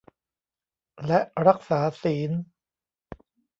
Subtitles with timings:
[1.07, 2.31] และรักษาศีล